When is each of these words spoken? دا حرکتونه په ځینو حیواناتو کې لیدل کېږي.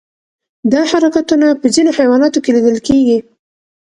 دا 0.71 0.81
حرکتونه 0.91 1.47
په 1.61 1.67
ځینو 1.75 1.91
حیواناتو 1.99 2.41
کې 2.43 2.51
لیدل 2.55 2.77
کېږي. 2.87 3.19